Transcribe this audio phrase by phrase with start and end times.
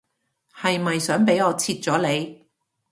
[0.51, 2.47] 係咪想俾我切咗你